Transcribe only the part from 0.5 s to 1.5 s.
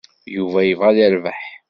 yebɣa ad yerbeḥ.